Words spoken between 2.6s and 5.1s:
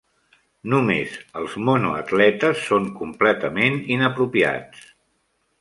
són completament inapropiats.